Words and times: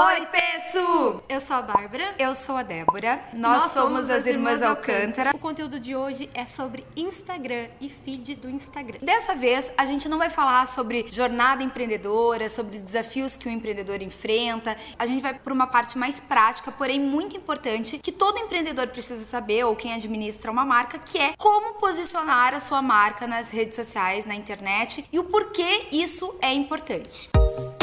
Oi, 0.00 0.26
Peço! 0.26 1.20
Eu 1.28 1.40
sou 1.40 1.56
a 1.56 1.62
Bárbara. 1.62 2.14
Eu 2.20 2.32
sou 2.32 2.56
a 2.56 2.62
Débora. 2.62 3.20
Nós, 3.32 3.72
somos 3.72 4.08
as 4.08 4.26
Irmãs 4.26 4.62
Alcântara. 4.62 5.32
O 5.34 5.38
conteúdo 5.40 5.80
de 5.80 5.96
hoje 5.96 6.30
é 6.32 6.46
sobre 6.46 6.86
Instagram 6.96 7.66
e 7.80 7.88
feed 7.88 8.36
do 8.36 8.48
Instagram. 8.48 8.98
Dessa 9.02 9.34
vez, 9.34 9.72
a 9.76 9.84
gente 9.84 10.08
não 10.08 10.16
vai 10.16 10.30
falar 10.30 10.68
sobre 10.68 11.08
jornada 11.10 11.64
empreendedora, 11.64 12.48
sobre 12.48 12.78
desafios 12.78 13.34
que 13.34 13.48
o 13.48 13.50
empreendedor 13.50 14.00
enfrenta. 14.00 14.76
A 14.96 15.04
gente 15.04 15.20
vai 15.20 15.34
por 15.34 15.50
uma 15.50 15.66
parte 15.66 15.98
mais 15.98 16.20
prática, 16.20 16.70
porém 16.70 17.00
muito 17.00 17.36
importante, 17.36 17.98
que 17.98 18.12
todo 18.12 18.38
empreendedor 18.38 18.86
precisa 18.86 19.24
saber, 19.24 19.64
ou 19.64 19.74
quem 19.74 19.92
administra 19.94 20.52
uma 20.52 20.64
marca, 20.64 21.00
que 21.00 21.18
é 21.18 21.34
como 21.36 21.74
posicionar 21.74 22.54
a 22.54 22.60
sua 22.60 22.80
marca 22.80 23.26
nas 23.26 23.50
redes 23.50 23.74
sociais, 23.74 24.24
na 24.24 24.36
internet 24.36 25.04
e 25.12 25.18
o 25.18 25.24
porquê 25.24 25.88
isso 25.90 26.36
é 26.40 26.52
importante. 26.52 27.28
Tá, 27.32 27.77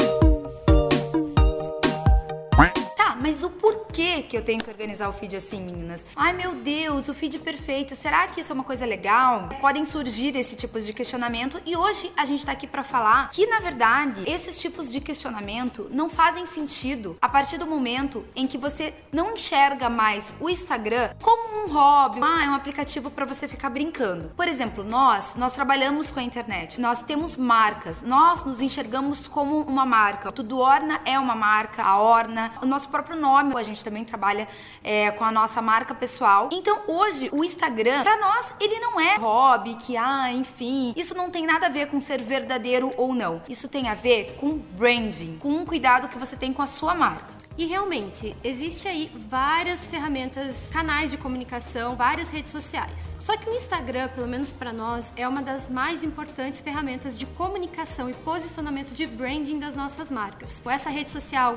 mas 3.26 3.42
o 3.42 3.50
porquê 3.50 3.85
que 3.96 4.36
eu 4.36 4.42
tenho 4.42 4.62
que 4.62 4.68
organizar 4.68 5.08
o 5.08 5.12
feed 5.12 5.36
assim, 5.36 5.58
meninas? 5.60 6.04
Ai 6.14 6.34
meu 6.34 6.54
Deus, 6.56 7.08
o 7.08 7.14
feed 7.14 7.38
perfeito, 7.38 7.94
será 7.94 8.26
que 8.26 8.42
isso 8.42 8.52
é 8.52 8.54
uma 8.54 8.64
coisa 8.64 8.84
legal? 8.84 9.48
Podem 9.60 9.86
surgir 9.86 10.36
esse 10.36 10.54
tipo 10.54 10.78
de 10.78 10.92
questionamento 10.92 11.60
e 11.64 11.74
hoje 11.74 12.12
a 12.14 12.26
gente 12.26 12.44
tá 12.44 12.52
aqui 12.52 12.66
para 12.66 12.84
falar 12.84 13.30
que, 13.30 13.46
na 13.46 13.60
verdade, 13.60 14.22
esses 14.26 14.60
tipos 14.60 14.92
de 14.92 15.00
questionamento 15.00 15.88
não 15.90 16.10
fazem 16.10 16.44
sentido 16.44 17.16
a 17.22 17.28
partir 17.28 17.56
do 17.56 17.66
momento 17.66 18.22
em 18.34 18.46
que 18.46 18.58
você 18.58 18.92
não 19.10 19.32
enxerga 19.32 19.88
mais 19.88 20.32
o 20.40 20.50
Instagram 20.50 21.10
como 21.22 21.64
um 21.64 21.72
hobby, 21.72 22.20
ah, 22.22 22.44
é 22.44 22.50
um 22.50 22.54
aplicativo 22.54 23.10
para 23.10 23.24
você 23.24 23.48
ficar 23.48 23.70
brincando. 23.70 24.30
Por 24.36 24.46
exemplo, 24.46 24.84
nós, 24.84 25.34
nós 25.36 25.52
trabalhamos 25.52 26.10
com 26.10 26.20
a 26.20 26.22
internet, 26.22 26.78
nós 26.80 27.02
temos 27.02 27.36
marcas, 27.36 28.02
nós 28.02 28.44
nos 28.44 28.60
enxergamos 28.60 29.26
como 29.26 29.62
uma 29.62 29.86
marca. 29.86 30.30
Tudo 30.32 30.58
Orna 30.58 31.00
é 31.04 31.18
uma 31.18 31.34
marca, 31.34 31.82
a 31.82 31.98
Orna, 31.98 32.52
o 32.60 32.66
nosso 32.66 32.90
próprio 32.90 33.18
nome, 33.18 33.54
a 33.56 33.62
gente 33.62 33.85
também 33.86 34.04
trabalha 34.04 34.48
é, 34.82 35.12
com 35.12 35.24
a 35.24 35.30
nossa 35.30 35.62
marca 35.62 35.94
pessoal. 35.94 36.48
Então, 36.52 36.82
hoje, 36.88 37.28
o 37.32 37.44
Instagram, 37.44 38.02
para 38.02 38.18
nós, 38.18 38.52
ele 38.60 38.80
não 38.80 39.00
é 39.00 39.16
hobby, 39.16 39.76
que, 39.76 39.96
ah, 39.96 40.32
enfim, 40.32 40.92
isso 40.96 41.14
não 41.14 41.30
tem 41.30 41.46
nada 41.46 41.66
a 41.66 41.70
ver 41.70 41.86
com 41.86 42.00
ser 42.00 42.20
verdadeiro 42.20 42.92
ou 42.96 43.14
não. 43.14 43.40
Isso 43.48 43.68
tem 43.68 43.88
a 43.88 43.94
ver 43.94 44.36
com 44.40 44.58
branding, 44.58 45.38
com 45.38 45.50
um 45.50 45.64
cuidado 45.64 46.08
que 46.08 46.18
você 46.18 46.36
tem 46.36 46.52
com 46.52 46.62
a 46.62 46.66
sua 46.66 46.94
marca. 46.94 47.36
E 47.58 47.64
realmente, 47.64 48.36
existe 48.44 48.86
aí 48.86 49.10
várias 49.14 49.88
ferramentas, 49.88 50.68
canais 50.70 51.10
de 51.10 51.16
comunicação, 51.16 51.96
várias 51.96 52.30
redes 52.30 52.50
sociais. 52.50 53.16
Só 53.18 53.34
que 53.34 53.48
o 53.48 53.54
Instagram, 53.54 54.08
pelo 54.08 54.28
menos 54.28 54.52
para 54.52 54.74
nós, 54.74 55.10
é 55.16 55.26
uma 55.26 55.40
das 55.40 55.66
mais 55.66 56.04
importantes 56.04 56.60
ferramentas 56.60 57.18
de 57.18 57.24
comunicação 57.24 58.10
e 58.10 58.14
posicionamento 58.14 58.92
de 58.92 59.06
branding 59.06 59.58
das 59.58 59.74
nossas 59.74 60.10
marcas. 60.10 60.60
Essa 60.66 60.90
rede 60.90 61.08
social 61.08 61.56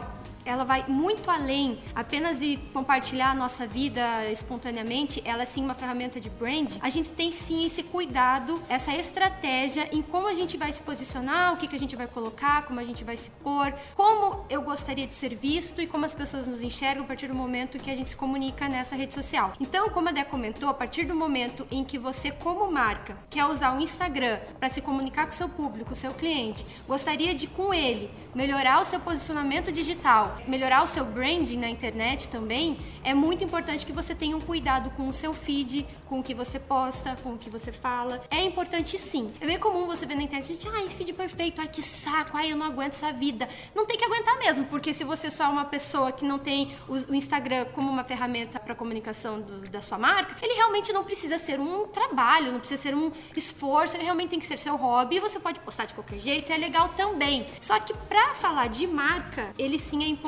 ela 0.50 0.64
vai 0.64 0.84
muito 0.88 1.30
além 1.30 1.78
apenas 1.94 2.40
de 2.40 2.58
compartilhar 2.74 3.32
a 3.32 3.36
nossa 3.36 3.68
vida 3.68 4.02
espontaneamente, 4.32 5.22
ela 5.24 5.44
é 5.44 5.46
sim 5.46 5.64
uma 5.64 5.76
ferramenta 5.76 6.20
de 6.20 6.30
brand. 6.30 6.78
A 6.82 6.90
gente 6.90 7.10
tem 7.10 7.32
sim 7.32 7.66
esse 7.66 7.84
cuidado, 7.84 8.62
essa 8.68 8.94
estratégia 8.94 9.88
em 9.92 10.02
como 10.02 10.28
a 10.28 10.34
gente 10.34 10.58
vai 10.58 10.72
se 10.74 10.82
posicionar, 10.82 11.54
o 11.54 11.58
que, 11.58 11.68
que 11.68 11.76
a 11.76 11.80
gente 11.80 11.96
vai 11.96 12.08
colocar, 12.08 12.64
como 12.64 12.80
a 12.80 12.84
gente 12.84 13.04
vai 13.04 13.16
se 13.16 13.30
pôr, 13.30 13.74
como 13.96 14.46
eu 14.50 14.62
gostaria 14.62 15.06
de 15.06 15.14
ser 15.14 15.36
visto 15.36 15.82
e 15.82 15.88
como 15.88 16.06
as 16.06 16.16
pessoas 16.16 16.48
nos 16.48 16.62
enxergam 16.62 17.04
a 17.04 17.08
partir 17.08 17.28
do 17.28 17.36
momento 17.36 17.78
que 17.78 17.92
a 17.92 17.96
gente 17.96 18.10
se 18.10 18.16
comunica 18.16 18.68
nessa 18.68 18.96
rede 18.96 19.14
social. 19.14 19.54
Então, 19.60 19.90
como 19.90 20.10
a 20.10 20.12
Dé 20.12 20.24
comentou, 20.24 20.70
a 20.70 20.74
partir 20.74 21.06
do 21.06 21.16
momento 21.16 21.68
em 21.70 21.84
que 21.84 21.98
você, 21.98 22.32
como 22.32 22.72
marca, 22.72 23.16
quer 23.30 23.46
usar 23.46 23.78
o 23.78 23.80
Instagram 23.80 24.40
para 24.60 24.70
se 24.70 24.82
comunicar 24.82 25.28
com 25.28 25.34
seu 25.34 25.48
público, 25.48 25.94
seu 25.94 26.14
cliente, 26.14 26.66
gostaria 26.88 27.34
de, 27.36 27.46
com 27.46 27.74
ele, 27.74 28.10
melhorar 28.34 28.82
o 28.82 28.86
seu 28.86 29.00
posicionamento 29.00 29.72
digital, 29.72 30.39
melhorar 30.48 30.84
o 30.84 30.88
seu 30.88 31.06
branding 31.06 31.58
na 31.58 31.70
internet 31.70 32.28
também, 32.30 32.78
é 33.04 33.14
muito 33.14 33.44
importante 33.44 33.86
que 33.86 33.92
você 33.92 34.14
tenha 34.14 34.36
um 34.36 34.42
cuidado 34.42 34.90
com 34.92 35.08
o 35.08 35.14
seu 35.14 35.34
feed, 35.34 35.86
com 36.06 36.20
o 36.20 36.24
que 36.24 36.34
você 36.34 36.60
posta, 36.60 37.16
com 37.24 37.34
o 37.34 37.38
que 37.38 37.50
você 37.50 37.72
fala. 37.72 38.22
É 38.30 38.44
importante 38.44 38.98
sim. 38.98 39.32
É 39.40 39.46
bem 39.46 39.60
comum 39.60 39.86
você 39.86 40.06
ver 40.06 40.16
na 40.16 40.24
internet, 40.24 40.48
gente, 40.48 40.68
ai, 40.68 40.88
feed 40.88 41.14
perfeito, 41.14 41.62
ai, 41.62 41.68
que 41.68 41.82
saco, 41.82 42.36
ai, 42.36 42.52
eu 42.52 42.58
não 42.58 42.66
aguento 42.66 42.94
essa 42.94 43.12
vida. 43.12 43.48
Não 43.76 43.86
tem 43.86 43.98
que 43.98 44.06
aguentar 44.06 44.38
mesmo, 44.40 44.66
porque 44.66 44.94
se 44.94 45.04
você 45.04 45.30
só 45.30 45.46
é 45.46 45.48
uma 45.48 45.66
pessoa 45.66 46.12
que 46.12 46.26
não 46.26 46.40
tem 46.40 46.72
o 46.88 47.14
Instagram 47.14 47.66
como 47.74 47.90
uma 47.90 48.04
ferramenta 48.04 48.60
para 48.60 48.76
comunicação 48.76 49.42
do, 49.42 49.62
da 49.70 49.82
sua 49.82 49.98
marca, 49.98 50.36
ele 50.42 50.54
realmente 50.56 50.92
não 50.92 51.04
precisa 51.04 51.38
ser 51.38 51.60
um 51.60 51.88
trabalho, 51.88 52.52
não 52.52 52.60
precisa 52.60 52.82
ser 52.82 52.96
um 52.96 53.12
esforço, 53.36 53.96
ele 53.96 54.04
realmente 54.04 54.30
tem 54.30 54.40
que 54.40 54.46
ser 54.46 54.58
seu 54.58 54.76
hobby. 54.76 55.20
Você 55.20 55.40
pode 55.40 55.60
postar 55.60 55.86
de 55.86 55.94
qualquer 55.94 56.20
jeito, 56.20 56.52
é 56.52 56.58
legal 56.58 56.90
também. 56.90 57.46
Só 57.60 57.80
que 57.80 57.94
para 57.94 58.36
falar 58.36 58.68
de 58.68 58.86
marca, 58.88 59.54
ele 59.58 59.80
sim 59.80 60.04
é 60.04 60.08
importante 60.08 60.19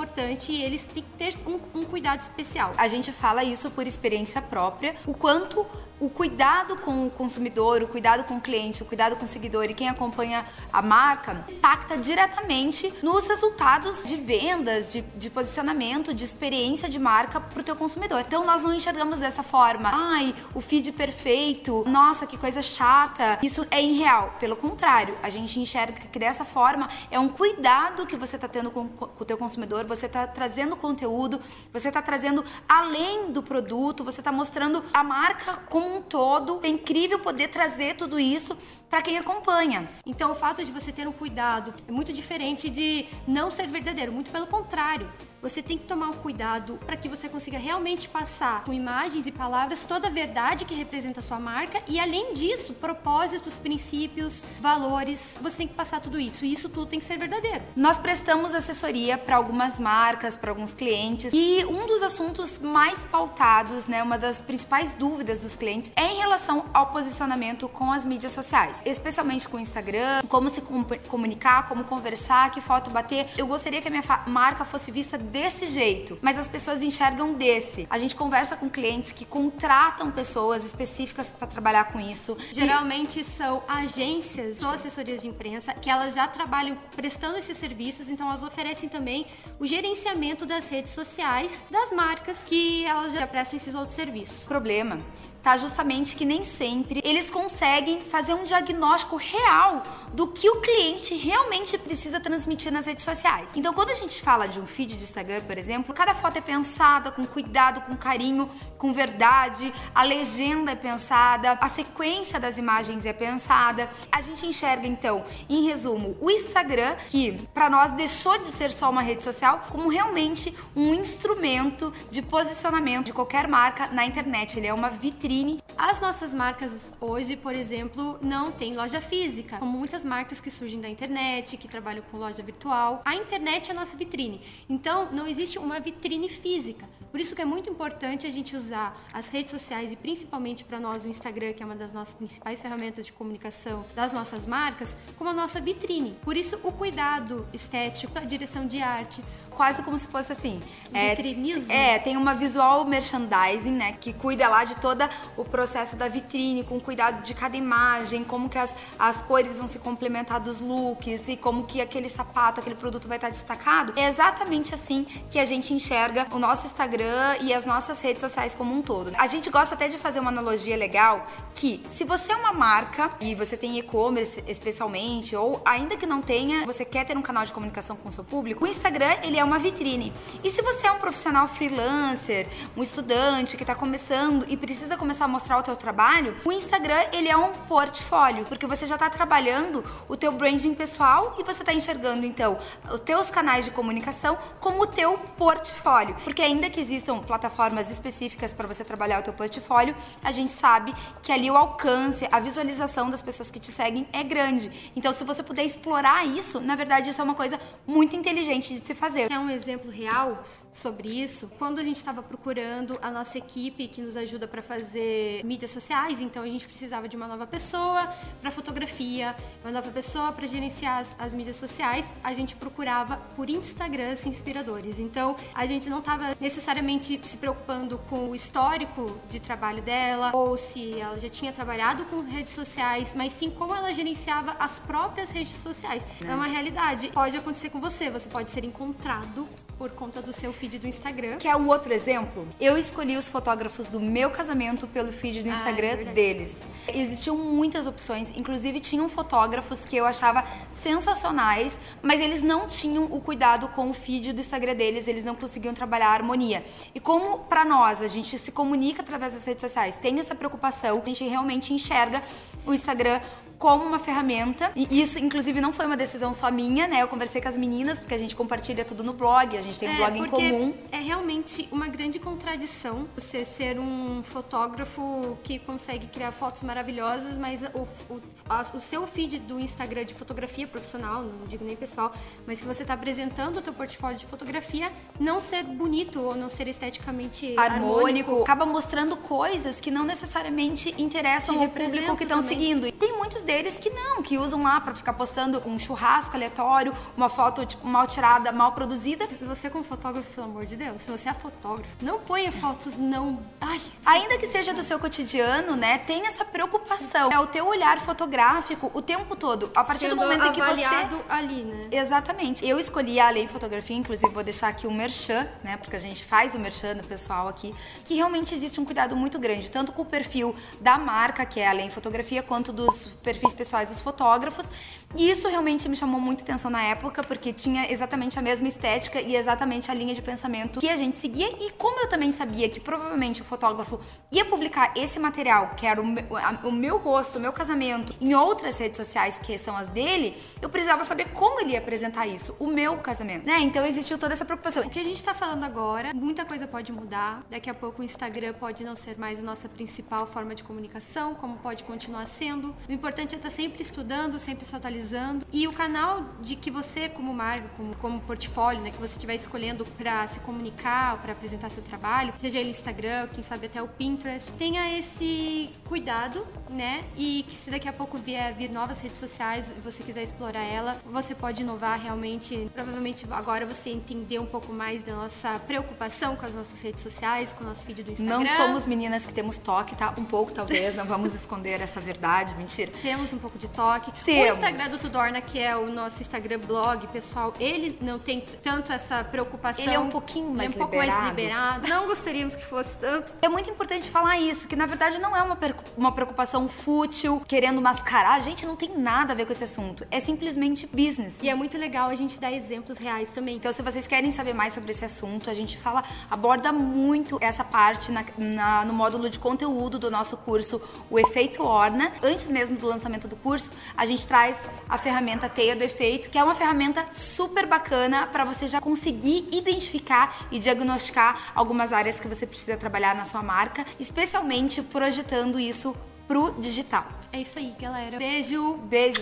e 0.52 0.64
eles 0.64 0.84
têm 0.86 1.04
que 1.04 1.18
ter 1.18 1.38
um, 1.46 1.60
um 1.80 1.84
cuidado 1.84 2.22
especial. 2.22 2.74
A 2.78 2.88
gente 2.88 3.12
fala 3.12 3.44
isso 3.44 3.70
por 3.72 3.86
experiência 3.86 4.42
própria, 4.42 4.96
o 5.06 5.14
quanto 5.14 5.66
o 6.02 6.10
cuidado 6.10 6.76
com 6.78 7.06
o 7.06 7.12
consumidor, 7.12 7.84
o 7.84 7.88
cuidado 7.88 8.24
com 8.24 8.38
o 8.38 8.42
cliente, 8.42 8.82
o 8.82 8.86
cuidado 8.86 9.16
com 9.16 9.24
o 9.24 9.28
seguidor 9.28 9.66
e 9.66 9.74
quem 9.76 9.88
acompanha 9.88 10.44
a 10.74 10.82
marca 10.82 11.46
impacta 11.48 11.96
diretamente 11.96 12.92
nos 13.04 13.28
resultados 13.28 14.04
de 14.04 14.16
vendas, 14.16 14.92
de, 14.92 15.02
de 15.02 15.30
posicionamento, 15.30 16.12
de 16.12 16.24
experiência 16.24 16.90
de 16.90 16.98
marca 16.98 17.40
para 17.40 17.60
o 17.60 17.64
teu 17.64 17.76
consumidor. 17.76 18.22
Então 18.22 18.44
nós 18.44 18.64
não 18.64 18.74
enxergamos 18.74 19.20
dessa 19.20 19.44
forma, 19.44 19.92
ai, 19.94 20.34
o 20.56 20.60
feed 20.60 20.92
perfeito, 20.92 21.84
nossa, 21.88 22.26
que 22.26 22.36
coisa 22.36 22.64
chata. 22.64 23.38
Isso 23.44 23.68
é 23.70 23.80
irreal. 23.80 24.36
Pelo 24.40 24.56
contrário, 24.56 25.16
a 25.22 25.30
gente 25.30 25.60
enxerga 25.60 26.02
que 26.12 26.18
dessa 26.18 26.44
forma 26.44 26.90
é 27.12 27.20
um 27.20 27.30
cuidado 27.30 28.08
que 28.08 28.16
você 28.16 28.38
está 28.38 28.48
tendo 28.48 28.72
com, 28.72 28.88
com 28.88 29.22
o 29.22 29.26
teu 29.26 29.38
consumidor, 29.38 29.86
você 29.86 30.08
está 30.08 30.26
trazendo 30.26 30.76
conteúdo, 30.76 31.40
você 31.72 31.90
está 31.90 32.02
trazendo 32.02 32.44
além 32.68 33.32
do 33.32 33.44
produto, 33.44 34.04
você 34.04 34.20
está 34.20 34.32
mostrando 34.32 34.84
a 34.92 35.04
marca 35.04 35.58
como 35.70 35.91
um 35.92 36.02
todo. 36.02 36.60
É 36.64 36.68
incrível 36.68 37.20
poder 37.20 37.50
trazer 37.50 37.96
tudo 37.96 38.20
isso 38.20 38.58
para 38.90 39.02
quem 39.02 39.18
acompanha. 39.18 39.90
Então, 40.06 40.32
o 40.32 40.36
fato 40.36 40.64
de 40.64 40.72
você 40.72 40.92
ter 40.92 41.08
um 41.08 41.12
cuidado 41.12 41.74
é 41.88 41.92
muito 41.92 42.12
diferente 42.12 42.70
de 42.70 43.06
não 43.28 43.52
ser 43.52 43.68
verdadeiro, 43.68 44.12
muito 44.12 44.32
pelo 44.32 44.48
contrário. 44.48 45.08
Você 45.42 45.64
tem 45.64 45.76
que 45.76 45.86
tomar 45.86 46.10
um 46.10 46.14
cuidado 46.14 46.78
para 46.86 46.96
que 46.96 47.10
você 47.10 47.28
consiga 47.28 47.58
realmente 47.58 48.08
passar 48.08 48.64
com 48.64 48.72
imagens 48.72 49.26
e 49.26 49.32
palavras 49.32 49.84
toda 49.84 50.08
a 50.08 50.12
verdade 50.12 50.66
que 50.66 50.76
representa 50.76 51.20
a 51.20 51.24
sua 51.24 51.40
marca 51.40 51.82
e 51.88 52.00
além 52.00 52.34
disso, 52.34 52.74
propósitos, 52.76 53.56
princípios, 53.56 54.44
valores. 54.60 55.40
Você 55.42 55.58
tem 55.58 55.68
que 55.68 55.74
passar 55.74 56.00
tudo 56.00 56.20
isso 56.20 56.46
e 56.46 56.54
isso 56.54 56.70
tudo 56.70 56.86
tem 56.86 57.00
que 57.00 57.06
ser 57.06 57.18
verdadeiro. 57.18 57.64
Nós 57.76 57.98
prestamos 57.98 58.54
assessoria 58.54 59.18
para 59.18 59.36
algumas 59.36 59.80
marcas, 59.80 60.38
para 60.38 60.52
alguns 60.52 60.74
clientes 60.74 61.34
e 61.34 61.66
um 61.66 61.88
dos 61.88 62.04
assuntos 62.04 62.60
mais 62.60 63.04
pautados, 63.06 63.88
né, 63.88 64.04
uma 64.04 64.20
das 64.20 64.40
principais 64.40 64.94
dúvidas 64.94 65.40
dos 65.40 65.56
clientes 65.56 65.92
é 65.96 66.06
em 66.06 66.18
relação 66.18 66.66
ao 66.72 66.92
posicionamento 66.92 67.68
com 67.68 67.92
as 67.92 68.06
mídias 68.06 68.34
sociais, 68.34 68.80
especialmente 68.86 69.50
com 69.50 69.58
o 69.58 69.60
Instagram, 69.60 70.22
como 70.30 70.52
se 70.52 70.62
comunicar, 71.08 71.68
como 71.68 71.84
conversar, 71.84 72.52
que 72.52 72.62
foto 72.62 72.92
bater. 72.92 73.28
Eu 73.36 73.48
gostaria 73.48 73.82
que 73.82 73.88
a 73.88 73.92
minha 73.92 74.04
marca 74.28 74.64
fosse 74.64 74.92
vista 74.92 75.18
desse 75.32 75.68
jeito, 75.68 76.20
mas 76.22 76.38
as 76.38 76.48
pessoas 76.48 76.84
enxergam 76.84 77.34
desse. 77.34 77.88
A 77.90 77.98
gente 77.98 78.16
conversa 78.16 78.56
com 78.56 78.70
clientes 78.70 79.12
que 79.12 79.26
contratam 79.26 80.12
pessoas 80.12 80.66
específicas 80.66 81.30
para 81.30 81.48
trabalhar 81.48 81.86
com 81.92 82.00
isso. 82.00 82.38
Geralmente 82.52 83.24
são 83.24 83.64
agências 83.68 84.62
ou 84.62 84.70
assessorias 84.70 85.22
de 85.22 85.28
imprensa 85.28 85.74
que 85.74 85.90
elas 85.90 86.14
já 86.14 86.28
trabalham 86.28 86.78
prestando 86.96 87.38
esses 87.38 87.58
serviços, 87.58 88.10
então 88.10 88.28
elas 88.28 88.44
oferecem 88.44 88.90
também 88.90 89.26
o 89.60 89.66
gerenciamento 89.66 90.46
das 90.46 90.70
redes 90.70 90.92
sociais 90.92 91.64
das 91.72 91.92
marcas 91.92 92.40
que 92.46 92.86
elas 92.86 93.14
já 93.14 93.26
prestam 93.26 93.58
esses 93.58 93.74
outros 93.74 93.96
serviços. 93.96 94.46
O 94.46 94.50
problema 94.50 95.00
tá 95.42 95.58
justamente 95.58 96.16
que 96.16 96.26
nem 96.26 96.44
sempre 96.44 97.02
eles 97.04 97.30
conseguem 97.30 98.00
fazer 98.00 98.34
um 98.34 98.44
diagnóstico 98.44 99.16
real 99.16 99.84
do 100.14 100.28
que 100.28 100.50
o 100.50 100.62
cliente 100.62 101.16
realmente 101.16 101.78
precisa 101.78 102.20
transmitir 102.20 102.72
nas 102.72 102.86
redes 102.86 103.04
sociais. 103.04 103.52
Então, 103.56 103.74
quando 103.74 103.90
a 103.90 103.96
gente 103.96 104.22
fala 104.22 104.46
de 104.46 104.60
um 104.60 104.66
feed 104.66 104.96
de 104.96 105.04
Instagram, 105.04 105.21
por 105.48 105.58
exemplo, 105.58 105.94
cada 105.94 106.14
foto 106.14 106.38
é 106.38 106.42
pensada 106.42 107.12
com 107.12 107.26
cuidado, 107.26 107.82
com 107.82 107.96
carinho, 107.96 108.50
com 108.78 108.92
verdade, 108.92 109.74
a 109.94 110.04
legenda 110.04 110.72
é 110.72 110.76
pensada, 110.76 111.58
a 111.62 111.70
sequência 111.70 112.40
das 112.40 112.58
imagens 112.58 113.06
é 113.06 113.14
pensada. 113.14 113.90
A 114.12 114.22
gente 114.22 114.46
enxerga 114.46 114.88
então, 114.88 115.24
em 115.50 115.66
resumo, 115.66 116.18
o 116.20 116.30
Instagram, 116.30 116.96
que 117.08 117.48
para 117.54 117.70
nós 117.70 117.92
deixou 117.92 118.38
de 118.40 118.48
ser 118.48 118.72
só 118.72 118.90
uma 118.90 119.02
rede 119.02 119.24
social, 119.24 119.66
como 119.70 119.90
realmente 119.90 120.56
um 120.76 120.94
instrumento 120.94 121.94
de 122.10 122.22
posicionamento 122.22 123.08
de 123.08 123.14
qualquer 123.14 123.48
marca 123.48 123.88
na 123.88 124.06
internet. 124.06 124.58
Ele 124.58 124.68
é 124.68 124.74
uma 124.74 124.90
vitrine 124.90 125.22
vitrine. 125.22 125.64
As 125.78 126.02
nossas 126.02 126.34
marcas 126.34 126.94
hoje, 127.00 127.36
por 127.36 127.56
exemplo, 127.56 128.18
não 128.22 128.52
têm 128.52 128.76
loja 128.76 129.00
física, 129.02 129.58
como 129.58 129.78
muitas 129.78 130.04
marcas 130.04 130.42
que 130.42 130.50
surgem 130.52 130.80
da 130.80 130.90
internet, 130.90 131.58
que 131.58 131.68
trabalham 131.68 132.04
com 132.10 132.18
loja 132.18 132.42
virtual. 132.44 133.02
A 133.06 133.16
internet 133.16 133.70
é 133.70 133.72
a 133.72 133.76
nossa 133.76 133.96
vitrine. 133.96 134.42
Então, 134.70 135.11
não 135.12 135.28
existe 135.28 135.60
uma 135.60 135.80
vitrine 135.80 136.30
física. 136.30 136.88
Por 137.12 137.20
isso 137.20 137.36
que 137.36 137.42
é 137.42 137.46
muito 137.46 137.70
importante 137.70 138.26
a 138.26 138.32
gente 138.32 138.56
usar 138.56 138.98
as 139.12 139.30
redes 139.32 139.52
sociais 139.52 139.92
e 139.92 139.98
principalmente 139.98 140.64
para 140.64 140.80
nós 140.80 141.04
o 141.04 141.10
Instagram, 141.10 141.52
que 141.52 141.62
é 141.62 141.66
uma 141.66 141.76
das 141.76 141.94
nossas 141.94 142.14
principais 142.14 142.62
ferramentas 142.62 143.06
de 143.06 143.12
comunicação 143.12 143.86
das 143.94 144.14
nossas 144.14 144.48
marcas, 144.48 144.98
como 145.18 145.30
a 145.30 145.34
nossa 145.34 145.60
vitrine. 145.60 146.16
Por 146.24 146.38
isso 146.38 146.58
o 146.64 146.72
cuidado 146.72 147.46
estético, 147.52 148.18
a 148.18 148.22
direção 148.22 148.66
de 148.66 148.82
arte, 148.82 149.22
quase 149.62 149.84
como 149.84 149.96
se 149.96 150.08
fosse 150.08 150.32
assim. 150.32 150.60
Vitrinismo? 150.92 151.72
É, 151.72 151.94
é, 151.94 152.00
tem 152.00 152.18
uma 152.18 152.34
visual 152.34 152.84
merchandising, 152.84 153.72
né? 153.72 153.96
Que 154.02 154.12
cuida 154.12 154.50
lá 154.50 154.64
de 154.64 154.74
todo 154.78 155.08
o 155.38 155.46
processo 155.46 155.96
da 155.96 156.08
vitrine, 156.08 156.64
com 156.64 156.80
cuidado 156.80 157.22
de 157.22 157.36
cada 157.36 157.56
imagem, 157.56 158.24
como 158.24 158.50
que 158.50 158.58
as, 158.58 158.76
as 158.98 159.22
cores 159.22 159.60
vão 159.60 159.68
se 159.68 159.78
complementar 159.78 160.40
dos 160.40 160.60
looks 160.60 161.28
e 161.28 161.38
como 161.38 161.66
que 161.66 161.80
aquele 161.80 162.10
sapato, 162.10 162.60
aquele 162.60 162.76
produto 162.76 163.08
vai 163.08 163.20
estar 163.20 163.30
destacado. 163.30 163.94
É 163.96 164.08
exatamente 164.08 164.74
assim 164.74 165.06
que 165.30 165.38
a 165.38 165.46
gente 165.46 165.76
enxerga 165.76 166.26
o 166.32 166.40
nosso 166.40 166.66
Instagram 166.66 167.38
e 167.42 167.54
as 167.54 167.64
nossas 167.64 168.02
redes 168.02 168.22
sociais 168.22 168.56
como 168.56 168.76
um 168.76 168.82
todo. 168.82 169.12
A 169.16 169.28
gente 169.28 169.48
gosta 169.52 169.76
até 169.76 169.88
de 169.88 170.00
fazer 170.00 170.20
uma 170.20 170.32
analogia 170.32 170.76
legal 170.76 171.28
que 171.54 171.84
se 171.88 172.04
você 172.04 172.32
é 172.32 172.36
uma 172.36 172.52
marca 172.52 173.12
e 173.22 173.36
você 173.36 173.56
tem 173.56 173.78
e-commerce 173.78 174.44
especialmente, 174.48 175.36
ou 175.36 175.62
ainda 175.64 175.96
que 175.96 176.08
não 176.08 176.20
tenha, 176.20 176.66
você 176.66 176.84
quer 176.84 177.06
ter 177.06 177.16
um 177.16 177.22
canal 177.22 177.46
de 177.46 177.54
comunicação 177.54 177.96
com 177.96 178.10
o 178.10 178.12
seu 178.12 178.24
público, 178.24 178.66
o 178.66 178.68
Instagram 178.68 179.18
ele 179.22 179.38
é 179.38 179.44
uma 179.44 179.51
vitrine. 179.58 180.14
E 180.44 180.52
se 180.52 180.62
você 180.62 180.88
é 180.88 180.92
um 180.92 181.00
profissional 181.00 181.48
freelancer, 181.48 182.48
um 182.76 182.84
estudante 182.84 183.58
que 183.58 183.64
está 183.64 183.74
começando 183.74 184.46
e 184.48 184.56
precisa 184.56 184.96
começar 184.96 185.26
a 185.26 185.28
mostrar 185.28 185.58
o 185.58 185.64
teu 185.64 185.76
trabalho, 185.76 186.36
o 186.46 186.52
Instagram 186.52 187.04
ele 187.12 187.30
é 187.30 187.36
um 187.36 187.52
portfólio, 187.52 188.46
porque 188.46 188.68
você 188.68 188.86
já 188.86 188.96
está 188.96 189.10
trabalhando 189.10 189.84
o 190.08 190.16
teu 190.16 190.32
branding 190.32 190.74
pessoal 190.74 191.36
e 191.40 191.44
você 191.44 191.64
está 191.64 191.74
enxergando 191.74 192.26
então 192.26 192.60
os 192.92 193.00
teus 193.00 193.32
canais 193.32 193.66
de 193.66 193.72
comunicação 193.72 194.38
como 194.60 194.84
o 194.84 194.88
teu 194.88 195.18
portfólio. 195.38 196.16
Porque 196.24 196.42
ainda 196.42 196.70
que 196.70 196.80
existam 196.80 197.20
plataformas 197.20 197.90
específicas 197.90 198.54
para 198.54 198.68
você 198.68 198.84
trabalhar 198.84 199.20
o 199.20 199.24
teu 199.24 199.34
portfólio, 199.34 199.96
a 200.24 200.32
gente 200.32 200.52
sabe 200.52 200.94
que 201.24 201.32
ali 201.32 201.50
o 201.50 201.58
alcance, 201.58 202.28
a 202.32 202.40
visualização 202.40 203.10
das 203.10 203.22
pessoas 203.22 203.50
que 203.50 203.60
te 203.60 203.72
seguem 203.72 204.08
é 204.14 204.24
grande. 204.24 204.92
Então, 204.96 205.12
se 205.14 205.24
você 205.24 205.42
puder 205.42 205.64
explorar 205.64 206.26
isso, 206.26 206.60
na 206.60 206.76
verdade, 206.76 207.10
isso 207.10 207.22
é 207.22 207.24
uma 207.24 207.36
coisa 207.36 207.60
muito 207.88 208.16
inteligente 208.16 208.74
de 208.74 208.80
se 208.80 208.94
fazer 208.94 209.32
é 209.32 209.40
um 209.42 209.50
exemplo 209.50 209.92
real 209.92 210.40
sobre 210.74 211.10
isso. 211.10 211.50
Quando 211.58 211.80
a 211.80 211.84
gente 211.84 211.98
estava 211.98 212.24
procurando 212.24 212.98
a 213.02 213.12
nossa 213.12 213.38
equipe 213.38 213.88
que 213.88 214.02
nos 214.02 214.16
ajuda 214.16 214.48
para 214.48 214.62
fazer 214.62 215.44
mídias 215.44 215.72
sociais, 215.72 216.22
então 216.22 216.44
a 216.44 216.48
gente 216.48 216.66
precisava 216.66 217.08
de 217.08 217.16
uma 217.16 217.28
nova 217.28 217.46
pessoa 217.46 218.08
para 218.42 218.52
fotografia, 218.52 219.36
uma 219.64 219.72
nova 219.72 219.92
pessoa 219.92 220.32
para 220.32 220.48
gerenciar 220.48 221.00
as, 221.00 221.16
as, 221.20 221.34
mídias 221.34 221.56
sociais, 221.56 222.06
a 222.24 222.34
gente 222.34 222.56
procurava 222.56 223.18
por 223.36 223.50
Instagrams 223.50 224.26
inspiradores. 224.26 225.00
Então 225.00 225.36
a 225.54 225.66
gente 225.66 225.90
não 225.90 226.00
estava 226.00 226.36
necessariamente 226.40 227.20
se 227.24 227.38
preocupando 227.38 227.98
com 228.10 228.30
o 228.30 228.36
histórico 228.36 229.18
de 229.30 229.40
trabalho 229.40 229.82
dela 229.82 230.32
ou 230.34 230.58
se 230.58 231.00
ela 231.00 231.20
já 231.20 231.30
tinha 231.30 231.52
trabalhado 231.52 232.06
com 232.06 232.22
redes 232.22 232.54
sociais, 232.54 233.14
mas 233.16 233.34
sim 233.34 233.50
como 233.50 233.76
ela 233.76 233.94
gerenciava 233.94 234.56
as 234.60 234.80
próprias 234.80 235.32
redes 235.32 235.54
sociais. 235.62 236.06
É 236.26 236.34
uma 236.34 236.48
realidade. 236.48 237.10
Pode 237.10 237.36
acontecer 237.38 237.70
com 237.70 237.80
você, 237.80 238.10
você 238.10 238.30
pode 238.30 238.52
ser 238.52 238.64
encontrado 238.64 239.48
por 239.82 239.90
conta 239.90 240.22
do 240.22 240.32
seu 240.32 240.54
feed 240.54 240.78
do 240.78 240.88
Instagram. 240.88 241.38
Que 241.38 241.48
é 241.48 241.56
o 241.56 241.66
outro 241.66 241.92
exemplo. 241.92 242.48
Eu 242.60 242.78
escolhi 242.78 243.18
os 243.18 243.28
fotógrafos 243.28 243.88
do 243.88 244.00
meu 244.00 244.30
casamento 244.30 244.86
pelo 244.86 245.12
feed 245.12 245.42
do 245.42 245.50
Instagram 245.50 245.96
ah, 245.98 246.02
é 246.02 246.04
deles. 246.14 246.56
Existiam 246.94 247.36
muitas 247.36 247.88
opções, 247.88 248.32
inclusive 248.38 248.80
tinham 248.80 249.10
fotógrafos 249.10 249.84
que 249.84 249.96
eu 249.96 250.06
achava 250.06 250.46
sensacionais, 250.70 251.80
mas 252.00 252.22
eles 252.22 252.44
não 252.44 252.68
tinham 252.68 253.06
o 253.06 253.20
cuidado 253.20 253.68
com 253.70 253.90
o 253.90 253.94
feed 253.96 254.34
do 254.34 254.40
Instagram 254.40 254.76
deles, 254.76 255.08
eles 255.08 255.24
não 255.24 255.34
conseguiam 255.34 255.74
trabalhar 255.74 256.10
a 256.10 256.14
harmonia. 256.14 256.64
E 256.94 257.00
como 257.00 257.40
para 257.46 257.66
nós 257.66 258.04
a 258.04 258.08
gente 258.08 258.38
se 258.38 258.52
comunica 258.52 259.02
através 259.02 259.34
das 259.34 259.44
redes 259.46 259.62
sociais, 259.62 259.96
tem 259.96 260.20
essa 260.20 260.36
preocupação, 260.36 261.02
a 261.04 261.08
gente 261.08 261.24
realmente 261.24 261.74
enxerga 261.74 262.22
o 262.68 262.72
Instagram 262.72 263.20
como 263.62 263.86
uma 263.86 264.00
ferramenta. 264.00 264.72
E 264.76 265.00
isso, 265.00 265.20
inclusive, 265.20 265.62
não 265.62 265.72
foi 265.72 265.86
uma 265.86 265.96
decisão 265.96 266.34
só 266.34 266.50
minha, 266.50 266.88
né? 266.88 267.04
Eu 267.04 267.08
conversei 267.08 267.40
com 267.40 267.48
as 267.48 267.56
meninas, 267.56 268.00
porque 268.00 268.16
a 268.16 268.18
gente 268.18 268.36
compartilha 268.36 268.84
tudo 268.84 269.04
no 269.04 269.14
blog, 269.14 269.56
a 269.56 269.62
gente 269.62 269.80
tem 269.80 269.88
um 269.88 269.94
é, 269.94 269.98
blog 269.98 270.20
em 270.20 270.26
comum. 270.26 270.74
É 270.92 270.98
realmente 270.98 271.70
uma 271.72 271.88
grande 271.88 272.18
contradição 272.18 273.08
você 273.16 273.46
ser 273.46 273.80
um 273.80 274.24
fotógrafo 274.24 275.38
que 275.44 275.60
consegue 275.60 276.08
criar 276.08 276.32
fotos 276.32 276.64
maravilhosas, 276.64 277.38
mas 277.38 277.62
o, 277.62 277.88
o, 278.12 278.22
a, 278.50 278.66
o 278.74 278.80
seu 278.80 279.06
feed 279.06 279.38
do 279.38 279.60
Instagram 279.60 280.06
de 280.06 280.16
fotografia 280.16 280.66
profissional, 280.66 281.22
não 281.22 281.46
digo 281.46 281.64
nem 281.64 281.76
pessoal, 281.76 282.12
mas 282.48 282.60
que 282.60 282.66
você 282.66 282.82
está 282.82 282.96
apresentando 282.96 283.58
o 283.58 283.62
teu 283.62 283.74
portfólio 283.74 284.18
de 284.18 284.26
fotografia, 284.26 284.92
não 285.20 285.40
ser 285.40 285.64
bonito 285.64 286.20
ou 286.20 286.36
não 286.36 286.50
ser 286.50 286.68
esteticamente 286.68 287.56
harmônico. 287.56 287.98
harmônico. 288.00 288.42
Acaba 288.42 288.66
mostrando 288.66 289.16
coisas 289.18 289.80
que 289.80 289.92
não 289.92 290.04
necessariamente 290.04 290.96
interessam 290.98 291.62
ao 291.62 291.70
público 291.70 292.18
que 292.18 292.24
estão 292.24 292.42
seguindo. 292.42 292.88
E 292.88 292.92
tem 292.92 293.16
muitos 293.16 293.44
deles 293.52 293.78
que 293.78 293.90
não, 293.90 294.24
que 294.24 294.38
usam 294.38 294.64
lá 294.64 294.80
para 294.80 294.96
ficar 294.96 295.12
postando 295.12 295.62
um 295.66 295.78
churrasco 295.78 296.34
aleatório, 296.38 296.94
uma 297.18 297.28
foto 297.28 297.66
tipo, 297.66 297.86
mal 297.86 298.08
tirada, 298.08 298.50
mal 298.50 298.72
produzida. 298.72 299.28
Você 299.42 299.70
como 299.70 299.84
fotógrafo, 299.84 300.32
pelo 300.34 300.48
amor 300.48 300.66
de 300.66 300.78
Deus, 300.78 301.02
se 301.02 301.12
você 301.12 301.28
é 301.28 301.34
fotógrafo, 301.34 301.92
não 302.02 302.20
ponha 302.20 302.50
fotos 302.50 302.96
não... 302.96 303.40
Ai, 303.60 303.82
Ainda 304.06 304.38
que 304.38 304.48
seja 304.48 304.74
do 304.74 304.82
seu 304.82 304.98
cotidiano, 304.98 305.76
né, 305.76 305.98
tem 305.98 306.26
essa 306.26 306.46
preocupação. 306.46 307.30
É 307.30 307.40
o 307.40 307.46
teu 307.46 307.68
olhar 307.68 308.00
fotográfico 308.00 308.90
o 308.94 309.02
tempo 309.02 309.36
todo. 309.36 309.70
A 309.76 309.84
partir 309.84 310.08
Sendo 310.08 310.16
do 310.16 310.22
momento 310.22 310.46
em 310.46 310.54
que 310.54 310.62
você... 310.62 310.86
ali, 311.28 311.64
né? 311.64 311.88
Exatamente. 311.92 312.66
Eu 312.66 312.80
escolhi 312.80 313.20
a 313.20 313.30
Lei 313.30 313.48
Fotografia, 313.48 313.98
inclusive 313.98 314.32
vou 314.32 314.44
deixar 314.44 314.70
aqui 314.70 314.88
o 314.88 314.92
merchan, 314.92 315.46
né, 315.62 315.76
porque 315.76 315.98
a 315.98 316.00
gente 316.00 316.24
faz 316.24 316.56
o 316.56 316.60
merchan 316.60 316.96
do 316.96 317.04
pessoal 317.06 317.50
aqui, 317.50 317.76
que 318.06 318.16
realmente 318.16 318.56
existe 318.56 318.80
um 318.80 318.86
cuidado 318.86 319.14
muito 319.14 319.38
grande, 319.38 319.70
tanto 319.70 319.92
com 319.92 320.04
o 320.04 320.06
perfil 320.06 320.56
da 320.80 320.98
marca, 320.98 321.46
que 321.46 321.60
é 321.60 321.68
a 321.68 321.74
Lei 321.74 321.90
Fotografia, 321.90 322.42
quanto 322.42 322.72
dos 322.72 323.08
perfis 323.22 323.41
perfis 323.42 323.54
pessoais 323.54 323.90
dos 323.90 324.00
fotógrafos. 324.00 324.68
E 325.16 325.30
isso 325.30 325.48
realmente 325.50 325.90
me 325.90 325.96
chamou 325.96 326.22
muita 326.22 326.44
atenção 326.44 326.72
na 326.72 326.82
época, 326.84 327.24
porque 327.24 327.52
tinha 327.52 327.92
exatamente 327.92 328.40
a 328.40 328.42
mesma 328.42 328.68
estética 328.68 329.20
e 329.20 329.36
exatamente 329.36 329.92
a 329.92 329.94
linha 329.94 330.14
de 330.14 330.22
pensamento 330.22 330.80
que 330.80 330.88
a 330.88 330.96
gente 330.96 331.18
seguia. 331.18 331.50
E 331.60 331.72
como 331.72 332.00
eu 332.00 332.08
também 332.08 332.32
sabia 332.32 332.70
que 332.70 332.80
provavelmente 332.80 333.42
o 333.42 333.44
fotógrafo 333.44 334.00
ia 334.32 334.46
publicar 334.46 334.94
esse 334.96 335.20
material, 335.20 335.72
que 335.76 335.86
era 335.86 336.02
o 336.02 336.06
meu, 336.06 336.26
o 336.64 336.72
meu 336.72 336.98
rosto, 336.98 337.38
o 337.38 337.42
meu 337.42 337.52
casamento, 337.52 338.16
em 338.22 338.34
outras 338.34 338.78
redes 338.78 338.98
sociais 338.98 339.38
que 339.38 339.58
são 339.58 339.76
as 339.76 339.88
dele, 339.88 340.38
eu 340.62 340.70
precisava 340.70 341.04
saber 341.04 341.30
como 341.34 341.60
ele 341.60 341.72
ia 341.72 341.80
apresentar 341.80 342.28
isso, 342.28 342.56
o 342.60 342.68
meu 342.68 342.98
casamento, 342.98 343.46
né? 343.46 343.60
Então 343.60 343.86
existiu 343.86 344.18
toda 344.18 344.34
essa 344.34 344.46
preocupação. 344.46 344.86
O 344.86 344.90
que 344.90 345.00
a 345.00 345.04
gente 345.04 345.22
tá 345.24 345.34
falando 345.34 345.64
agora, 345.64 346.14
muita 346.14 346.46
coisa 346.46 346.68
pode 346.68 346.92
mudar. 346.92 347.44
Daqui 347.50 347.70
a 347.70 347.74
pouco 347.74 348.02
o 348.02 348.06
Instagram 348.06 348.54
pode 348.54 348.84
não 348.84 348.96
ser 348.96 349.18
mais 349.18 349.40
a 349.40 349.42
nossa 349.42 349.68
principal 349.68 350.26
forma 350.26 350.56
de 350.56 350.64
comunicação, 350.64 351.36
como 351.36 351.58
pode 351.58 351.84
continuar 351.84 352.26
sendo. 352.28 352.76
O 352.88 352.92
importante 352.92 353.31
importante 353.32 353.36
é 353.36 353.38
estar 353.38 353.50
sempre 353.50 353.82
estudando, 353.82 354.40
sempre 354.40 354.66
se 354.66 354.76
atualizando. 354.76 355.46
E 355.52 355.68
o 355.68 355.74
canal 355.74 356.26
de 356.42 356.56
que 356.56 356.70
você, 356.70 357.08
como 357.08 357.34
marca, 357.34 357.68
como, 357.78 357.96
como 357.96 358.20
portfólio, 358.22 358.82
né, 358.82 358.92
que 358.92 358.98
você 358.98 359.14
estiver 359.14 359.36
escolhendo 359.36 359.86
para 359.98 360.28
se 360.28 360.40
comunicar, 360.42 361.22
para 361.22 361.34
apresentar 361.34 361.70
seu 361.70 361.84
trabalho, 361.84 362.34
seja 362.42 362.60
ele 362.60 362.72
Instagram, 362.72 363.28
quem 363.34 363.44
sabe 363.44 363.68
até 363.68 363.82
o 363.82 363.88
Pinterest, 363.88 364.52
tenha 364.54 364.98
esse 364.98 365.70
cuidado, 365.86 366.46
né? 366.72 367.04
E 367.16 367.44
que 367.48 367.56
se 367.56 367.70
daqui 367.70 367.88
a 367.88 367.94
pouco 367.94 368.18
vier 368.18 368.54
vir 368.54 368.72
novas 368.72 369.02
redes 369.02 369.18
sociais 369.18 369.74
e 369.78 369.82
você 369.82 370.04
quiser 370.04 370.24
explorar 370.24 370.64
ela, 370.64 371.00
você 371.06 371.36
pode 371.36 371.62
inovar 371.62 372.00
realmente. 372.00 372.70
Provavelmente 372.74 373.26
agora 373.32 373.66
você 373.66 373.90
entender 373.90 374.40
um 374.40 374.46
pouco 374.46 374.74
mais 374.74 375.04
da 375.04 375.14
nossa 375.14 375.60
preocupação 375.60 376.36
com 376.36 376.46
as 376.46 376.56
nossas 376.56 376.80
redes 376.82 377.02
sociais, 377.04 377.54
com 377.54 377.64
o 377.64 377.68
nosso 377.68 377.86
feed 377.86 378.04
do 378.04 378.12
Instagram. 378.12 378.40
Não 378.40 378.48
somos 378.48 378.86
meninas 378.86 379.26
que 379.26 379.34
temos 379.34 379.58
toque, 379.58 379.96
tá? 379.96 380.14
Um 380.18 380.26
pouco 380.26 380.52
talvez, 380.52 380.96
não 380.96 381.06
vamos 381.06 381.34
esconder 381.36 381.82
essa 381.82 382.00
verdade, 382.00 382.56
mentira. 382.56 382.92
Temos 383.02 383.34
um 383.34 383.38
pouco 383.38 383.58
de 383.58 383.70
toque. 383.70 384.12
Temos. 384.24 384.52
O 384.52 384.54
Instagram 384.56 384.90
do 384.90 384.98
Tudorna, 384.98 385.42
que 385.42 385.60
é 385.60 385.76
o 385.76 385.92
nosso 385.92 386.22
Instagram 386.22 386.60
blog, 386.60 387.08
pessoal, 387.08 387.54
ele 387.60 387.98
não 388.02 388.18
tem 388.20 388.42
tanto 388.62 388.92
essa 388.92 389.24
preocupação. 389.24 389.84
Ele 389.84 389.94
é 389.94 390.00
um 390.00 390.10
pouquinho 390.10 390.50
mais 390.52 390.72
é 390.72 390.76
um 390.76 390.78
pouco 390.78 390.96
liberado. 390.96 391.22
mais 391.22 391.30
liberado. 391.30 391.88
Não 391.88 392.08
gostaríamos 392.08 392.56
que 392.56 392.66
fosse 392.66 392.96
tanto. 392.98 393.34
É 393.42 393.50
muito 393.50 393.70
importante 393.70 394.10
falar 394.10 394.40
isso, 394.40 394.68
que 394.68 394.76
na 394.76 394.86
verdade 394.86 395.20
não 395.20 395.36
é 395.36 395.42
uma 395.42 395.58
uma 395.98 396.12
preocupação 396.12 396.61
fútil, 396.68 397.42
querendo 397.48 397.82
mascarar. 397.82 398.42
Gente, 398.42 398.66
não 398.66 398.76
tem 398.76 398.98
nada 398.98 399.34
a 399.34 399.36
ver 399.36 399.46
com 399.46 399.52
esse 399.52 399.64
assunto. 399.64 400.06
É 400.10 400.20
simplesmente 400.20 400.88
business. 400.88 401.38
E 401.42 401.50
é 401.50 401.56
muito 401.56 401.78
legal 401.78 402.10
a 402.10 402.16
gente 402.16 402.40
dar 402.40 402.52
exemplos 402.52 403.00
reais 403.00 403.30
também. 403.30 403.56
Então, 403.56 403.72
se 403.72 403.82
vocês 403.82 404.08
querem 404.08 404.32
saber 404.32 404.54
mais 404.54 404.74
sobre 404.74 404.92
esse 404.92 405.06
assunto, 405.06 405.50
a 405.50 405.54
gente 405.54 405.78
fala, 405.78 406.04
aborda 406.30 406.72
muito 406.72 407.38
essa 407.42 407.64
parte 407.64 408.12
na, 408.12 408.26
na, 408.38 408.86
no 408.86 408.94
módulo 408.94 409.30
de 409.30 409.40
conteúdo 409.40 410.00
do 410.00 410.10
nosso 410.12 410.38
curso, 410.38 410.82
o 411.10 411.20
efeito 411.20 411.64
Orna. 411.64 412.12
Antes 412.22 412.50
mesmo 412.50 412.78
do 412.78 412.88
lançamento 412.88 413.28
do 413.28 413.36
curso, 413.36 413.72
a 413.96 414.06
gente 414.06 414.28
traz 414.28 414.58
a 414.88 414.98
ferramenta 414.98 415.50
Teia 415.50 415.76
do 415.76 415.84
Efeito, 415.84 416.30
que 416.30 416.38
é 416.38 416.44
uma 416.44 416.56
ferramenta 416.56 417.06
super 417.12 417.66
bacana 417.66 418.28
para 418.28 418.46
você 418.46 418.68
já 418.68 418.80
conseguir 418.80 419.48
identificar 419.52 420.48
e 420.52 420.60
diagnosticar 420.60 421.52
algumas 421.56 421.94
áreas 421.94 422.20
que 422.20 422.28
você 422.28 422.46
precisa 422.46 422.78
trabalhar 422.78 423.16
na 423.16 423.26
sua 423.26 423.42
marca, 423.42 423.86
especialmente 424.00 424.82
projetando 424.82 425.60
isso 425.60 425.96
pro 426.32 426.56
digital. 426.60 427.06
É 427.34 427.42
isso 427.42 427.60
aí, 427.60 427.76
galera. 427.78 428.18
Beijo! 428.18 428.78
Beijo! 428.86 429.22